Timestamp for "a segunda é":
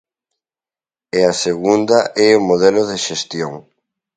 1.31-2.29